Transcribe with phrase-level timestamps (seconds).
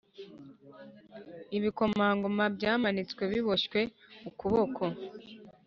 [1.57, 3.81] Ibikomangoma byamanitswe biboshywe
[4.29, 4.83] ukuboko